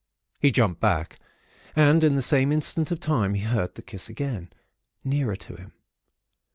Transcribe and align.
He 0.39 0.49
jumped 0.49 0.81
back, 0.81 1.19
and 1.75 2.03
in 2.03 2.15
the 2.15 2.23
same 2.23 2.51
instant 2.51 2.89
of 2.89 2.99
time, 2.99 3.35
he 3.35 3.43
heard 3.43 3.75
the 3.75 3.83
kiss 3.83 4.09
again, 4.09 4.51
nearer 5.03 5.35
to 5.35 5.55
him. 5.57 5.73